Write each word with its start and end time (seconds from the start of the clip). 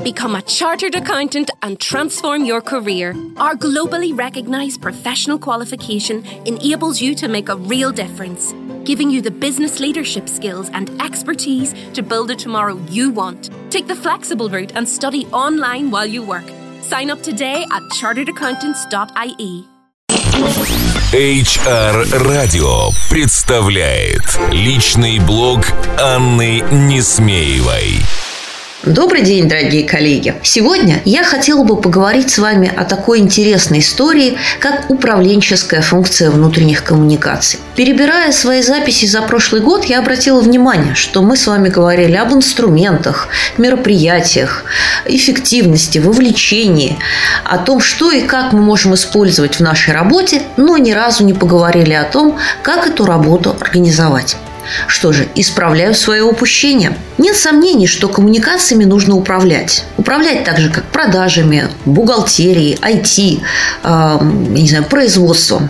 Become 0.00 0.33
a 0.35 0.41
chartered 0.41 0.95
accountant 0.95 1.51
and 1.61 1.79
transform 1.79 2.43
your 2.43 2.59
career. 2.59 3.13
Our 3.37 3.55
globally 3.55 4.17
recognized 4.17 4.81
professional 4.81 5.37
qualification 5.37 6.25
enables 6.47 6.99
you 6.99 7.13
to 7.15 7.27
make 7.27 7.49
a 7.49 7.55
real 7.55 7.91
difference, 7.91 8.51
giving 8.83 9.11
you 9.11 9.21
the 9.21 9.29
business 9.29 9.79
leadership 9.79 10.27
skills 10.27 10.69
and 10.73 10.89
expertise 10.99 11.75
to 11.93 12.01
build 12.01 12.31
a 12.31 12.35
tomorrow 12.35 12.77
you 12.89 13.11
want. 13.11 13.51
Take 13.69 13.85
the 13.85 13.95
flexible 13.95 14.49
route 14.49 14.71
and 14.75 14.89
study 14.89 15.27
online 15.27 15.91
while 15.91 16.07
you 16.07 16.23
work. 16.23 16.49
Sign 16.81 17.11
up 17.11 17.21
today 17.21 17.63
at 17.71 17.83
charteredaccountants.ie. 17.91 19.67
HR 21.13 22.27
Radio 22.27 22.89
представляет 23.09 24.39
личный 24.51 25.19
блог 25.19 25.59
Анны 25.99 26.61
Несмеевой. 26.71 27.99
Добрый 28.83 29.21
день, 29.21 29.47
дорогие 29.47 29.83
коллеги! 29.83 30.33
Сегодня 30.41 31.03
я 31.05 31.23
хотела 31.23 31.63
бы 31.63 31.79
поговорить 31.79 32.31
с 32.31 32.39
вами 32.39 32.67
о 32.75 32.83
такой 32.83 33.19
интересной 33.19 33.77
истории, 33.77 34.39
как 34.59 34.89
управленческая 34.89 35.83
функция 35.83 36.31
внутренних 36.31 36.83
коммуникаций. 36.83 37.59
Перебирая 37.75 38.31
свои 38.31 38.63
записи 38.63 39.05
за 39.05 39.21
прошлый 39.21 39.61
год, 39.61 39.85
я 39.85 39.99
обратила 39.99 40.41
внимание, 40.41 40.95
что 40.95 41.21
мы 41.21 41.37
с 41.37 41.45
вами 41.45 41.69
говорили 41.69 42.15
об 42.15 42.33
инструментах, 42.33 43.27
мероприятиях, 43.59 44.65
эффективности, 45.05 45.99
вовлечении, 45.99 46.97
о 47.43 47.59
том, 47.59 47.81
что 47.81 48.09
и 48.09 48.21
как 48.21 48.51
мы 48.51 48.63
можем 48.63 48.95
использовать 48.95 49.57
в 49.57 49.59
нашей 49.59 49.93
работе, 49.93 50.41
но 50.57 50.77
ни 50.77 50.91
разу 50.91 51.23
не 51.23 51.33
поговорили 51.33 51.93
о 51.93 52.05
том, 52.05 52.39
как 52.63 52.87
эту 52.87 53.05
работу 53.05 53.55
организовать. 53.59 54.37
Что 54.87 55.11
же, 55.13 55.27
исправляю 55.35 55.95
свое 55.95 56.23
упущение. 56.23 56.97
Нет 57.17 57.35
сомнений, 57.35 57.87
что 57.87 58.07
коммуникациями 58.07 58.83
нужно 58.83 59.15
управлять. 59.15 59.85
Управлять 59.97 60.43
так 60.43 60.59
же, 60.59 60.69
как 60.69 60.85
продажами, 60.85 61.69
бухгалтерией, 61.85 62.77
IT, 62.81 63.39
э, 63.39 63.39
я 63.83 64.61
не 64.61 64.67
знаю, 64.67 64.85
производством. 64.85 65.69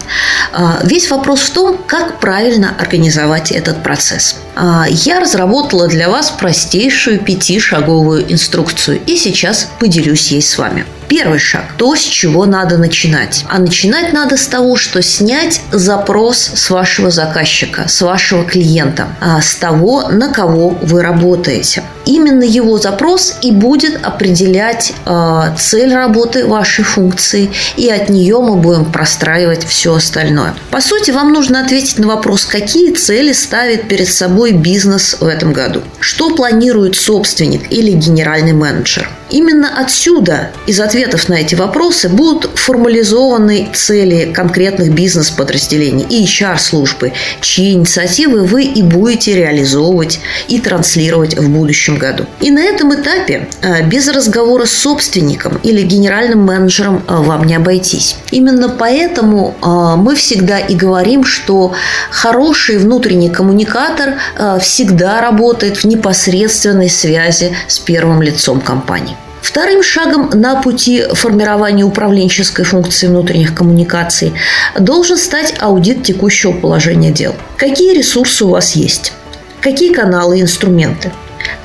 Э, 0.53 0.79
весь 0.83 1.09
вопрос 1.09 1.41
в 1.41 1.49
том, 1.51 1.77
как 1.85 2.19
правильно 2.19 2.75
организовать 2.77 3.51
этот 3.51 3.83
процесс. 3.83 4.37
Э, 4.55 4.83
я 4.89 5.19
разработала 5.19 5.87
для 5.87 6.09
вас 6.09 6.31
простейшую 6.31 7.19
пятишаговую 7.19 8.31
инструкцию 8.31 9.01
и 9.05 9.15
сейчас 9.15 9.69
поделюсь 9.79 10.31
ей 10.31 10.41
с 10.41 10.57
вами. 10.57 10.85
Первый 11.07 11.39
шаг– 11.39 11.65
то, 11.77 11.93
с 11.93 11.99
чего 11.99 12.45
надо 12.45 12.77
начинать. 12.77 13.43
А 13.49 13.59
начинать 13.59 14.13
надо 14.13 14.37
с 14.37 14.47
того, 14.47 14.77
что 14.77 15.01
снять 15.01 15.61
запрос 15.71 16.37
с 16.37 16.69
вашего 16.69 17.11
заказчика, 17.11 17.89
с 17.89 18.01
вашего 18.01 18.45
клиента, 18.45 19.09
а 19.19 19.41
с 19.41 19.55
того, 19.55 20.07
на 20.07 20.31
кого 20.31 20.69
вы 20.69 21.01
работаете. 21.01 21.83
Именно 22.05 22.43
его 22.43 22.77
запрос 22.77 23.37
и 23.41 23.51
будет 23.51 24.03
определять 24.03 24.93
э, 25.05 25.41
цель 25.57 25.93
работы 25.93 26.45
вашей 26.45 26.83
функции, 26.83 27.51
и 27.77 27.89
от 27.89 28.09
нее 28.09 28.39
мы 28.39 28.55
будем 28.55 28.85
простраивать 28.85 29.65
все 29.65 29.95
остальное. 29.95 30.55
По 30.71 30.81
сути, 30.81 31.11
вам 31.11 31.31
нужно 31.33 31.61
ответить 31.61 31.99
на 31.99 32.07
вопрос, 32.07 32.45
какие 32.45 32.91
цели 32.93 33.33
ставит 33.33 33.87
перед 33.87 34.07
собой 34.07 34.51
бизнес 34.51 35.17
в 35.19 35.25
этом 35.25 35.53
году, 35.53 35.81
что 35.99 36.35
планирует 36.35 36.95
собственник 36.95 37.71
или 37.71 37.91
генеральный 37.91 38.53
менеджер. 38.53 39.09
Именно 39.31 39.79
отсюда, 39.79 40.51
из 40.67 40.79
ответов 40.81 41.29
на 41.29 41.35
эти 41.35 41.55
вопросы, 41.55 42.09
будут 42.09 42.49
формализованы 42.55 43.69
цели 43.73 44.31
конкретных 44.33 44.93
бизнес-подразделений 44.93 46.05
и 46.09 46.25
HR-службы, 46.25 47.13
чьи 47.39 47.71
инициативы 47.71 48.43
вы 48.43 48.63
и 48.63 48.83
будете 48.83 49.33
реализовывать 49.33 50.19
и 50.49 50.59
транслировать 50.59 51.37
в 51.37 51.49
будущем 51.49 51.97
году. 51.97 52.25
И 52.41 52.51
на 52.51 52.59
этом 52.59 52.93
этапе 52.93 53.47
э, 53.61 53.85
без 53.85 54.09
разговора 54.09 54.65
с 54.65 54.71
собственником 54.71 55.59
или 55.63 55.81
генеральным 55.81 56.39
менеджером 56.39 57.03
э, 57.07 57.15
вам 57.15 57.45
не 57.45 57.55
обойтись. 57.55 58.17
Именно 58.31 58.67
поэтому 58.67 59.55
э, 59.61 59.95
мы 59.95 60.15
всегда 60.15 60.59
и 60.59 60.75
говорим, 60.75 61.23
что 61.23 61.73
хороший 62.09 62.77
внутренний 62.77 63.29
коммуникатор 63.29 64.15
всегда 64.59 65.21
работает 65.21 65.77
в 65.77 65.85
непосредственной 65.85 66.89
связи 66.89 67.55
с 67.67 67.79
первым 67.79 68.21
лицом 68.21 68.59
компании. 68.59 69.15
Вторым 69.41 69.81
шагом 69.81 70.29
на 70.33 70.61
пути 70.61 71.03
формирования 71.13 71.83
управленческой 71.83 72.63
функции 72.63 73.07
внутренних 73.07 73.55
коммуникаций 73.55 74.33
должен 74.79 75.17
стать 75.17 75.55
аудит 75.59 76.03
текущего 76.03 76.51
положения 76.51 77.11
дел. 77.11 77.35
Какие 77.57 77.97
ресурсы 77.97 78.45
у 78.45 78.49
вас 78.49 78.75
есть? 78.75 79.13
Какие 79.59 79.93
каналы 79.93 80.37
и 80.39 80.41
инструменты? 80.41 81.11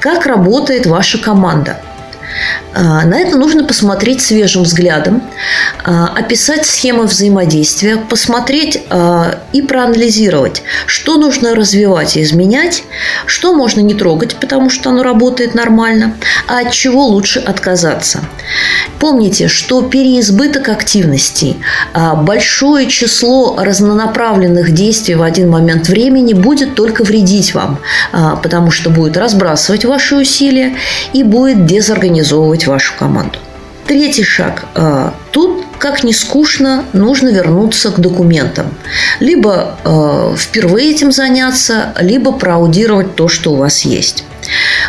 Как 0.00 0.26
работает 0.26 0.86
ваша 0.86 1.18
команда? 1.18 1.80
А, 2.78 3.06
на 3.06 3.18
это 3.18 3.38
нужно 3.38 3.64
посмотреть 3.64 4.20
свежим 4.20 4.64
взглядом, 4.64 5.22
а, 5.82 6.08
описать 6.08 6.66
схемы 6.66 7.04
взаимодействия, 7.04 7.96
посмотреть 7.96 8.82
а, 8.90 9.38
и 9.54 9.62
проанализировать, 9.62 10.62
что 10.86 11.16
нужно 11.16 11.54
развивать 11.54 12.18
и 12.18 12.22
изменять, 12.22 12.84
что 13.24 13.54
можно 13.54 13.80
не 13.80 13.94
трогать, 13.94 14.36
потому 14.36 14.68
что 14.68 14.90
оно 14.90 15.02
работает 15.02 15.54
нормально, 15.54 16.16
а 16.48 16.58
от 16.58 16.72
чего 16.72 17.06
лучше 17.06 17.40
отказаться. 17.40 18.20
Помните, 19.00 19.48
что 19.48 19.82
переизбыток 19.82 20.68
активностей, 20.68 21.56
большое 21.94 22.88
число 22.88 23.56
разнонаправленных 23.58 24.72
действий 24.72 25.14
в 25.14 25.22
один 25.22 25.50
момент 25.50 25.88
времени 25.88 26.34
будет 26.34 26.74
только 26.74 27.04
вредить 27.04 27.54
вам, 27.54 27.78
потому 28.42 28.70
что 28.70 28.90
будет 28.90 29.16
разбрасывать 29.16 29.84
ваши 29.84 30.16
усилия 30.16 30.76
и 31.12 31.22
будет 31.22 31.66
дезорганизовывать 31.66 32.65
вашу 32.66 32.94
команду. 32.98 33.38
Третий 33.86 34.24
шаг. 34.24 34.64
А, 34.74 35.14
тут, 35.30 35.64
как 35.78 36.02
ни 36.02 36.12
скучно, 36.12 36.84
нужно 36.92 37.28
вернуться 37.28 37.90
к 37.92 38.00
документам. 38.00 38.66
Либо 39.20 39.76
э, 39.84 40.34
впервые 40.36 40.90
этим 40.90 41.12
заняться, 41.12 41.94
либо 42.00 42.32
проаудировать 42.32 43.14
то, 43.14 43.28
что 43.28 43.52
у 43.52 43.56
вас 43.56 43.82
есть. 43.82 44.24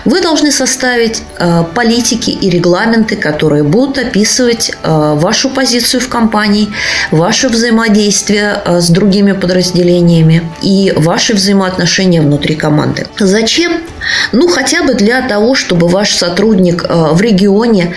Вы 0.06 0.22
должны 0.22 0.52
составить 0.52 1.24
э, 1.38 1.64
политики 1.74 2.30
и 2.30 2.50
регламенты, 2.50 3.16
которые 3.16 3.64
будут 3.64 3.98
описывать 3.98 4.72
э, 4.72 5.14
вашу 5.16 5.50
позицию 5.50 6.02
в 6.02 6.10
компании, 6.10 6.70
ваше 7.12 7.50
взаимодействие 7.50 8.62
э, 8.64 8.80
с 8.80 8.90
другими 8.90 9.34
подразделениями 9.34 10.50
и 10.62 10.94
ваши 10.96 11.34
взаимоотношения 11.34 12.22
внутри 12.22 12.56
команды. 12.56 13.08
Зачем? 13.20 13.82
Ну, 14.32 14.48
хотя 14.48 14.84
бы 14.84 14.94
для 14.94 15.22
того, 15.22 15.56
чтобы 15.56 15.88
ваш 15.88 16.16
сотрудник 16.16 16.86
в 16.88 17.20
регионе 17.20 17.94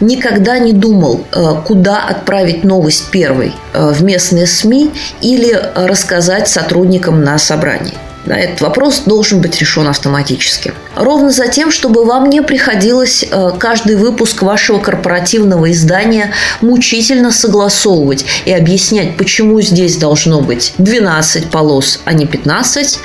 никогда 0.00 0.58
не 0.58 0.72
думал, 0.72 1.24
куда 1.64 2.00
отправить 2.00 2.64
новость 2.64 3.10
первой 3.10 3.54
в 3.72 4.02
местные 4.02 4.46
СМИ 4.46 4.90
или 5.22 5.58
рассказать 5.74 6.48
сотрудникам 6.48 7.22
на 7.24 7.38
собрании. 7.38 7.94
Да, 8.26 8.36
этот 8.36 8.62
вопрос 8.62 9.02
должен 9.04 9.40
быть 9.40 9.60
решен 9.60 9.86
автоматически. 9.86 10.72
Ровно 10.96 11.30
за 11.30 11.48
тем, 11.48 11.70
чтобы 11.70 12.04
вам 12.04 12.30
не 12.30 12.40
приходилось 12.40 13.24
э, 13.30 13.50
каждый 13.58 13.96
выпуск 13.96 14.40
вашего 14.40 14.78
корпоративного 14.78 15.70
издания 15.72 16.32
мучительно 16.62 17.30
согласовывать 17.32 18.24
и 18.46 18.52
объяснять, 18.52 19.18
почему 19.18 19.60
здесь 19.60 19.98
должно 19.98 20.40
быть 20.40 20.72
12 20.78 21.50
полос, 21.50 22.00
а 22.06 22.14
не 22.14 22.26
15, 22.26 22.98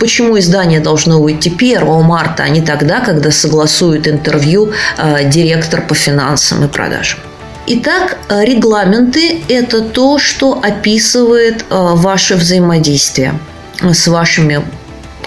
почему 0.00 0.38
издание 0.38 0.80
должно 0.80 1.22
выйти 1.22 1.52
1 1.56 1.86
марта, 2.02 2.42
а 2.42 2.48
не 2.48 2.60
тогда, 2.60 2.98
когда 2.98 3.30
согласует 3.30 4.08
интервью 4.08 4.72
э, 4.98 5.28
директор 5.30 5.86
по 5.86 5.94
финансам 5.94 6.64
и 6.64 6.68
продажам. 6.68 7.20
Итак, 7.68 8.18
э, 8.28 8.44
регламенты– 8.44 9.40
это 9.48 9.82
то, 9.82 10.18
что 10.18 10.60
описывает 10.60 11.64
ваше 11.70 12.34
взаимодействие– 12.34 13.38
с 13.82 14.06
вашими 14.06 14.62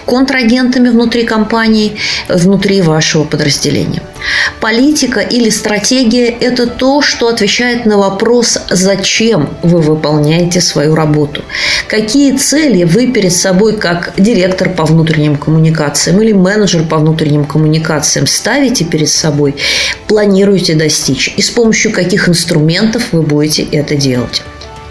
контрагентами 0.08 0.88
внутри 0.88 1.24
компании, 1.24 1.96
внутри 2.28 2.80
вашего 2.80 3.24
подразделения. 3.24 4.02
Политика 4.60 5.20
или 5.20 5.50
стратегия– 5.50 6.28
это 6.40 6.66
то, 6.66 7.02
что 7.02 7.28
отвечает 7.28 7.84
на 7.84 7.98
вопрос, 7.98 8.58
зачем 8.70 9.50
вы 9.62 9.80
выполняете 9.80 10.60
свою 10.62 10.94
работу. 10.94 11.44
Какие 11.88 12.36
цели 12.36 12.84
вы 12.84 13.08
перед 13.08 13.34
собой, 13.34 13.76
как 13.76 14.14
директор 14.16 14.70
по 14.70 14.84
внутренним 14.84 15.36
коммуникациям 15.36 16.20
или 16.22 16.32
менеджер 16.32 16.84
по 16.84 16.96
внутренним 16.96 17.44
коммуникациям, 17.44 18.26
ставите 18.26 18.84
перед 18.84 19.10
собой, 19.10 19.56
планируете 20.06 20.74
достичь 20.74 21.34
и 21.36 21.42
с 21.42 21.50
помощью 21.50 21.92
каких 21.92 22.28
инструментов 22.28 23.12
вы 23.12 23.20
будете 23.22 23.62
это 23.62 23.94
делать. 23.94 24.42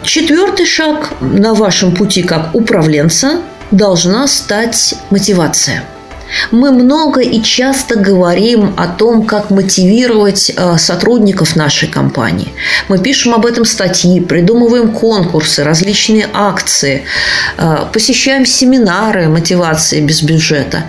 Четвертый 0.08 0.66
шаг 0.66 1.16
на 1.20 1.54
вашем 1.54 1.94
пути 1.94 2.24
как 2.24 2.56
управленца 2.56 3.42
должна 3.72 4.26
стать 4.28 4.96
мотивация. 5.10 5.84
Мы 6.50 6.72
много 6.72 7.20
и 7.20 7.42
часто 7.42 8.00
говорим 8.00 8.74
о 8.78 8.88
том, 8.88 9.26
как 9.26 9.50
мотивировать 9.50 10.50
э, 10.56 10.78
сотрудников 10.78 11.58
нашей 11.58 11.90
компании. 11.90 12.54
Мы 12.88 13.00
пишем 13.00 13.34
об 13.34 13.46
этом 13.46 13.66
статьи, 13.66 14.22
придумываем 14.22 14.94
конкурсы, 14.94 15.66
различные 15.66 16.30
акции, 16.34 17.04
э, 17.58 17.80
посещаем 17.92 18.46
семинары 18.46 19.28
мотивации 19.28 20.00
без 20.00 20.24
бюджета. 20.24 20.84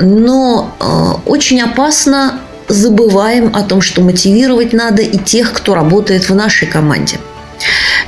Но 0.00 0.74
э, 0.80 1.28
очень 1.28 1.60
опасно 1.60 2.40
забываем 2.68 3.54
о 3.54 3.64
том, 3.64 3.82
что 3.82 4.00
мотивировать 4.00 4.72
надо 4.72 5.02
и 5.02 5.18
тех, 5.18 5.52
кто 5.52 5.74
работает 5.74 6.30
в 6.30 6.34
нашей 6.34 6.66
команде– 6.66 7.18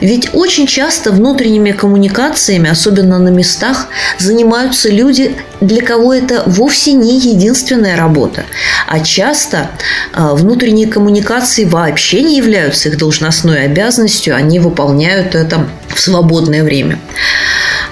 ведь 0.00 0.31
очень 0.35 0.67
часто 0.67 1.11
внутренними 1.12 1.73
коммуникациями, 1.73 2.70
особенно 2.70 3.19
на 3.19 3.29
местах, 3.29 3.88
занимаются 4.19 4.88
люди, 4.91 5.37
для 5.61 5.82
кого 5.82 6.12
это 6.12 6.43
вовсе 6.46 6.93
не 6.93 7.19
единственная 7.19 7.96
работа. 7.96 8.44
А 8.87 9.00
часто 9.00 9.70
а, 10.12 10.35
внутренние 10.35 10.87
коммуникации 10.87 11.64
вообще 11.64 12.23
не 12.23 12.37
являются 12.37 12.88
их 12.88 12.99
должностной 12.99 13.64
обязанностью, 13.64 14.37
они 14.37 14.58
выполняют 14.61 15.35
это 15.35 15.67
в 15.88 16.00
свободное 16.00 16.64
время. 16.64 16.99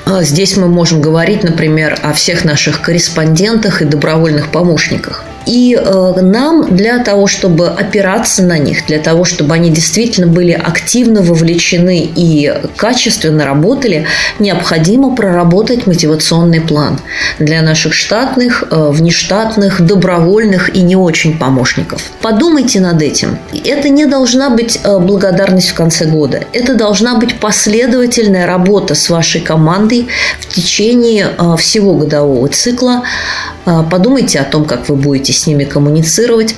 А, 0.05 0.23
здесь 0.23 0.57
мы 0.57 0.69
можем 0.69 1.01
говорить, 1.01 1.43
например, 1.45 1.99
о 2.03 2.13
всех 2.13 2.45
наших 2.45 2.83
корреспондентах 2.83 3.83
и 3.83 3.85
добровольных 3.85 4.51
помощниках. 4.51 5.25
И 5.47 5.79
э, 5.79 6.21
нам 6.21 6.75
для 6.75 6.99
того, 6.99 7.27
чтобы 7.27 7.69
опираться 7.69 8.43
на 8.43 8.59
них, 8.59 8.87
для 8.87 8.99
того, 8.99 9.25
чтобы 9.25 9.55
они 9.55 9.71
действительно 9.71 10.27
были 10.27 10.53
активно 10.53 11.23
вовлечены 11.23 12.11
и 12.15 12.53
качественно 12.77 13.45
работали, 13.45 14.07
необходимо 14.39 15.15
проработать 15.15 15.87
мотивационный 15.87 16.61
план 16.61 16.99
для 17.39 17.63
наших 17.63 17.95
штатных, 17.95 18.65
э, 18.71 18.91
внештатных, 18.91 19.81
добровольных 19.81 20.75
и 20.75 20.83
не 20.83 20.97
очень 20.97 21.39
помощников. 21.39 22.03
Подумайте 22.21 22.81
над 22.81 23.03
этим. 23.03 23.39
Это 23.65 23.89
не 23.89 24.07
должна 24.07 24.51
быть 24.51 24.81
э, 24.83 24.99
благодарность 24.99 25.71
в 25.71 25.75
конце 25.75 26.07
года. 26.07 26.43
Это 26.53 26.75
должна 26.75 27.17
быть 27.17 27.41
последовательная 27.41 28.47
работа 28.47 28.95
с 28.95 29.11
вашей 29.11 29.41
командой 29.41 30.09
в 30.41 30.55
течение 30.55 31.29
всего 31.57 31.95
годового 31.95 32.49
цикла. 32.49 33.03
Э, 33.67 33.83
подумайте 33.89 34.41
о 34.41 34.45
том, 34.45 34.65
как 34.65 34.89
вы 34.89 34.97
будете 34.97 35.33
с 35.33 35.47
ними 35.47 35.65
коммуницировать, 35.65 36.55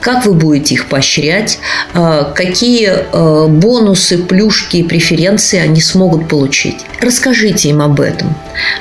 как 0.00 0.26
вы 0.26 0.34
будете 0.34 0.74
их 0.74 0.88
поощрять, 0.88 1.58
э, 1.94 2.24
какие 2.34 2.88
э, 2.90 3.46
бонусы, 3.48 4.18
плюшки 4.18 4.78
и 4.78 4.82
преференции 4.82 5.58
они 5.58 5.80
смогут 5.80 6.28
получить. 6.28 6.84
Расскажите 7.00 7.70
им 7.70 7.82
об 7.82 8.00
этом, 8.00 8.34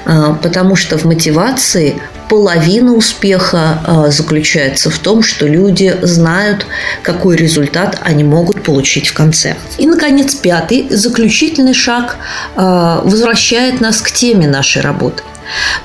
потому 0.05 0.75
что 0.75 0.97
в 0.97 1.03
мотивации 1.03 1.95
половина 2.29 2.93
успеха 2.93 4.07
заключается 4.07 4.89
в 4.89 4.97
том, 4.97 5.21
что 5.23 5.45
люди 5.45 5.93
знают, 6.01 6.65
какой 7.01 7.35
результат 7.35 7.99
они 8.01 8.23
могут 8.23 8.63
получить 8.63 9.07
в 9.07 9.13
конце. 9.13 9.57
И, 9.77 9.85
наконец, 9.85 10.35
пятый, 10.35 10.87
заключительный 10.89 11.73
шаг 11.73 12.15
возвращает 12.55 13.81
нас 13.81 14.01
к 14.01 14.09
теме 14.11 14.47
нашей 14.47 14.81
работы. 14.81 15.23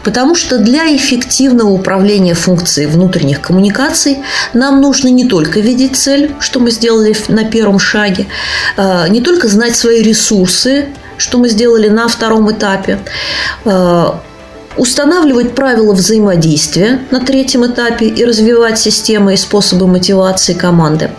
Потому 0.04 0.34
что 0.34 0.58
для 0.58 0.94
эффективного 0.96 1.70
управления 1.70 2.34
функцией 2.34 2.88
внутренних 2.88 3.40
коммуникаций 3.40 4.18
нам 4.54 4.80
нужно 4.80 5.08
не 5.08 5.28
только 5.28 5.60
видеть 5.60 5.96
цель, 5.96 6.34
что 6.40 6.60
мы 6.60 6.70
сделали 6.70 7.16
на 7.28 7.44
первом 7.44 7.78
шаге, 7.78 8.26
а, 8.76 9.08
не 9.08 9.20
только 9.20 9.48
знать 9.48 9.76
свои 9.76 10.02
ресурсы, 10.02 10.86
что 11.16 11.38
мы 11.38 11.48
сделали 11.48 11.88
на 11.88 12.08
втором 12.08 12.50
этапе, 12.50 12.98
а, 13.64 14.20
устанавливать 14.76 15.54
правила 15.54 15.92
взаимодействия 15.92 17.00
на 17.10 17.20
третьем 17.20 17.66
этапе 17.66 18.06
и 18.06 18.24
развивать 18.24 18.78
системы 18.78 19.34
и 19.34 19.36
способы 19.36 19.86
мотивации 19.86 20.54
команды, 20.54 21.10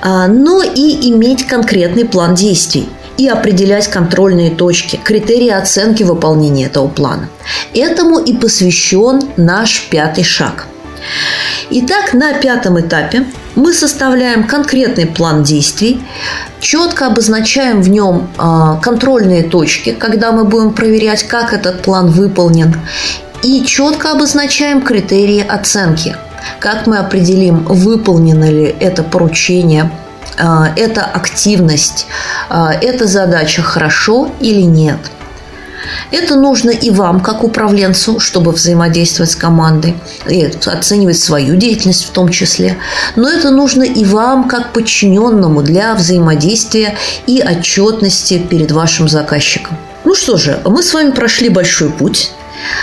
а, 0.00 0.26
но 0.26 0.62
и 0.62 1.10
иметь 1.10 1.46
конкретный 1.46 2.06
план 2.06 2.34
действий– 2.34 2.88
и 3.20 3.28
определять 3.28 3.86
контрольные 3.88 4.50
точки, 4.50 4.96
критерии 4.96 5.50
оценки 5.50 6.02
выполнения 6.02 6.66
этого 6.66 6.88
плана. 6.88 7.28
Этому 7.74 8.18
и 8.18 8.32
посвящен 8.32 9.20
наш 9.36 9.88
пятый 9.90 10.24
шаг. 10.24 10.66
Итак, 11.68 12.14
на 12.14 12.32
пятом 12.32 12.80
этапе 12.80 13.26
мы 13.56 13.74
составляем 13.74 14.46
конкретный 14.46 15.06
план 15.06 15.42
действий, 15.42 16.00
четко 16.60 17.08
обозначаем 17.08 17.82
в 17.82 17.90
нем 17.90 18.30
а, 18.38 18.76
контрольные 18.76 19.42
точки, 19.42 19.92
когда 19.92 20.32
мы 20.32 20.44
будем 20.44 20.72
проверять, 20.72 21.24
как 21.24 21.52
этот 21.52 21.82
план 21.82 22.08
выполнен, 22.08 22.74
и 23.42 23.64
четко 23.66 24.12
обозначаем 24.12 24.80
критерии 24.80 25.44
оценки, 25.46 26.16
как 26.58 26.86
мы 26.86 26.96
определим, 26.96 27.64
выполнено 27.64 28.48
ли 28.50 28.74
это 28.80 29.02
поручение 29.02 29.90
а, 30.38 30.72
эта 30.76 31.04
активность, 31.04 32.06
а, 32.48 32.72
эта 32.72 33.06
задача 33.06 33.62
хорошо 33.62 34.30
или 34.40 34.62
нет. 34.62 34.98
Это 36.10 36.36
нужно 36.36 36.70
и 36.70 36.90
вам, 36.90 37.20
как 37.20 37.44
управленцу, 37.44 38.20
чтобы 38.20 38.52
взаимодействовать 38.52 39.30
с 39.30 39.36
командой 39.36 39.96
и 40.28 40.44
оценивать 40.66 41.18
свою 41.18 41.56
деятельность 41.56 42.04
в 42.04 42.10
том 42.10 42.28
числе. 42.28 42.76
Но 43.16 43.28
это 43.28 43.50
нужно 43.50 43.82
и 43.82 44.04
вам, 44.04 44.48
как 44.48 44.72
подчиненному, 44.72 45.62
для 45.62 45.94
взаимодействия 45.94 46.96
и 47.26 47.42
отчетности 47.42 48.38
перед 48.38 48.72
вашим 48.72 49.08
заказчиком. 49.08 49.76
Ну 50.04 50.14
что 50.14 50.36
же, 50.36 50.60
мы 50.64 50.82
с 50.82 50.92
вами 50.92 51.10
прошли 51.10 51.48
большой 51.48 51.90
путь. 51.90 52.32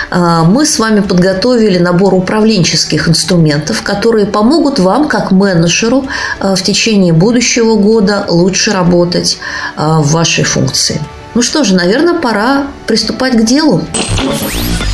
А, 0.10 0.44
мы 0.44 0.66
с 0.66 0.80
вами 0.80 1.02
подготовили 1.02 1.78
набор 1.78 2.14
управленческих 2.14 3.08
инструментов, 3.10 3.82
которые 3.84 4.26
помогут 4.26 4.80
вам, 4.80 5.08
как 5.08 5.32
менеджеру, 5.32 6.06
а, 6.40 6.56
в 6.56 6.62
течение 6.64 7.14
будущего 7.14 7.76
года 7.76 8.26
лучше 8.28 8.72
работать 8.72 9.38
а, 9.76 10.02
в 10.02 10.12
вашей 10.12 10.44
функции. 10.44 11.02
Ну 11.36 11.42
что 11.42 11.64
же, 11.64 11.76
наверное, 11.76 12.16
пора 12.16 12.68
приступать 12.88 13.34
к 13.34 13.44
делу. 13.44 13.84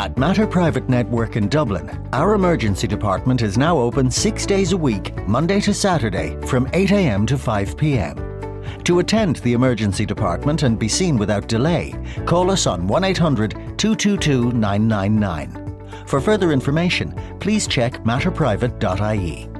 At 0.00 0.16
Matter 0.16 0.46
Private 0.46 0.88
Network 0.88 1.36
in 1.36 1.46
Dublin, 1.50 2.08
our 2.14 2.32
emergency 2.32 2.86
department 2.86 3.42
is 3.42 3.58
now 3.58 3.76
open 3.76 4.10
six 4.10 4.46
days 4.46 4.72
a 4.72 4.76
week, 4.78 5.14
Monday 5.28 5.60
to 5.60 5.74
Saturday, 5.74 6.38
from 6.46 6.64
8am 6.68 7.26
to 7.26 7.34
5pm. 7.34 8.82
To 8.84 9.00
attend 9.00 9.36
the 9.36 9.52
emergency 9.52 10.06
department 10.06 10.62
and 10.62 10.78
be 10.78 10.88
seen 10.88 11.18
without 11.18 11.48
delay, 11.48 11.94
call 12.24 12.50
us 12.50 12.66
on 12.66 12.86
1 12.86 13.04
800 13.04 13.50
222 13.76 14.52
999. 14.52 16.06
For 16.06 16.18
further 16.18 16.50
information, 16.50 17.14
please 17.38 17.66
check 17.66 18.02
matterprivate.ie. 18.02 19.50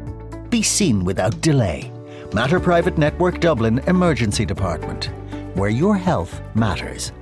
Be 0.48 0.62
seen 0.62 1.04
without 1.04 1.38
delay. 1.42 1.92
Matter 2.32 2.60
Private 2.60 2.96
Network 2.96 3.40
Dublin 3.40 3.80
Emergency 3.80 4.46
Department, 4.46 5.10
where 5.54 5.68
your 5.68 5.98
health 5.98 6.40
matters. 6.54 7.12